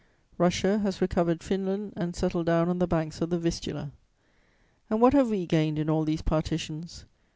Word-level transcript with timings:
"Russia 0.39 0.79
has 0.79 0.99
recovered 0.99 1.43
Finland 1.43 1.93
and 1.95 2.15
settled 2.15 2.47
down 2.47 2.67
on 2.69 2.79
the 2.79 2.87
banks 2.87 3.21
of 3.21 3.29
the 3.29 3.37
Vistula. 3.37 3.91
"And 4.89 4.99
what 4.99 5.13
have 5.13 5.29
we 5.29 5.45
gained 5.45 5.77
in 5.77 5.91
all 5.91 6.05
these 6.05 6.23
partitions? 6.23 7.05